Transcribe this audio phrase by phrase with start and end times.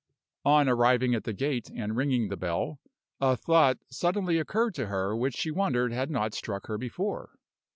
[0.45, 2.79] On, arriving at the gate and ringing the bell,
[3.19, 7.29] a thought suddenly occurred to her, which she wondered had not struck her before.